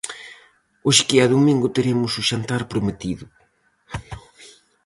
Hoxe 0.85 1.03
que 1.07 1.17
é 1.23 1.25
domingo 1.35 1.73
teremos 1.75 2.11
o 2.21 2.25
xantar 2.29 2.61
prometido. 2.71 3.25